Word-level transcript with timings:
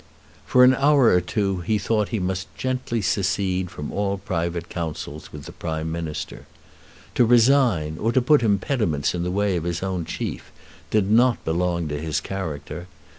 For 0.47 0.63
an 0.63 0.73
hour 0.73 1.09
or 1.09 1.21
two 1.21 1.59
he 1.59 1.77
thought 1.77 2.07
that 2.07 2.11
he 2.11 2.17
must 2.17 2.47
gently 2.57 3.03
secede 3.03 3.69
from 3.69 3.91
all 3.93 4.17
private 4.17 4.67
councils 4.67 5.31
with 5.31 5.43
the 5.43 5.51
Prime 5.51 5.91
Minister. 5.91 6.47
To 7.13 7.23
resign, 7.23 7.99
or 7.99 8.11
to 8.11 8.19
put 8.19 8.41
impediments 8.41 9.13
in 9.13 9.21
the 9.21 9.29
way 9.29 9.55
of 9.57 9.63
his 9.63 9.83
own 9.83 10.05
chief, 10.05 10.51
did 10.89 11.11
not 11.11 11.45
belong 11.45 11.87
to 11.89 12.01
his 12.01 12.19
character. 12.19 12.87